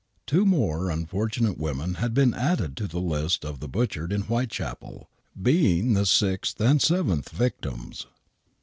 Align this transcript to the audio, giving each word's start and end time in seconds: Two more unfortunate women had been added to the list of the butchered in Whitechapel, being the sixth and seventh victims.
Two 0.25 0.47
more 0.47 0.89
unfortunate 0.89 1.59
women 1.59 1.93
had 2.01 2.15
been 2.15 2.33
added 2.33 2.75
to 2.77 2.87
the 2.87 2.97
list 2.99 3.45
of 3.45 3.59
the 3.59 3.67
butchered 3.67 4.11
in 4.11 4.23
Whitechapel, 4.23 5.07
being 5.39 5.93
the 5.93 6.07
sixth 6.07 6.59
and 6.59 6.81
seventh 6.81 7.29
victims. 7.29 8.07